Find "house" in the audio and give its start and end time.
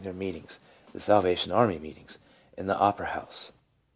3.05-3.51